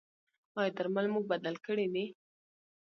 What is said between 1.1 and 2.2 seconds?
مو بدل کړي دي؟